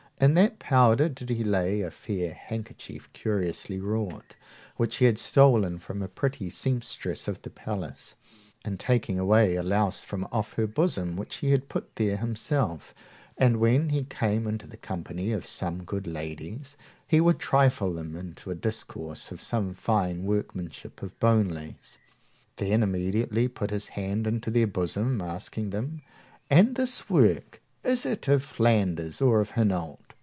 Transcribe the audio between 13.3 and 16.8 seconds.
and, when he came into the company of some good ladies,